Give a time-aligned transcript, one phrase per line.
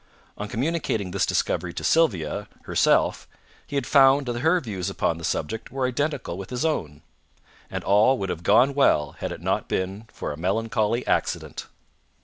[0.35, 3.27] On communicating this discovery to Sylvia herself
[3.67, 7.03] he had found that her views upon the subject were identical with his own;
[7.69, 11.67] and all would have gone well had it not been for a melancholy accident.